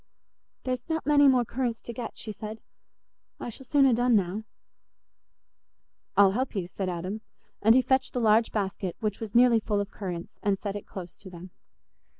"There's 0.63 0.89
not 0.89 1.05
many 1.05 1.27
more 1.27 1.45
currants 1.45 1.79
to 1.81 1.93
get," 1.93 2.17
she 2.17 2.31
said; 2.31 2.59
"I 3.39 3.49
shall 3.49 3.67
soon 3.67 3.85
ha' 3.87 3.93
done 3.95 4.15
now." 4.15 4.45
"I'll 6.17 6.31
help 6.31 6.55
you," 6.55 6.67
said 6.67 6.89
Adam; 6.89 7.21
and 7.61 7.75
he 7.75 7.83
fetched 7.83 8.13
the 8.13 8.19
large 8.19 8.51
basket, 8.51 8.95
which 8.99 9.19
was 9.19 9.35
nearly 9.35 9.59
full 9.59 9.79
of 9.79 9.91
currants, 9.91 10.39
and 10.41 10.57
set 10.57 10.75
it 10.75 10.87
close 10.87 11.15
to 11.17 11.29
them. 11.29 11.51